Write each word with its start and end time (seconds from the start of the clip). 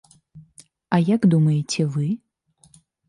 А 0.97 0.99
як 1.15 1.21
думаеце 1.33 1.81
вы? 1.97 2.07